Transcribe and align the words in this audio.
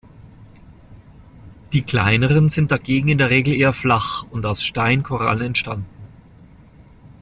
Die 1.73 1.83
kleineren 1.83 2.49
sind 2.49 2.71
dagegen 2.71 3.07
in 3.09 3.19
der 3.19 3.29
Regel 3.29 3.53
eher 3.53 3.71
flach 3.71 4.23
und 4.31 4.43
aus 4.47 4.63
Steinkorallen 4.63 5.45
entstanden. 5.45 5.85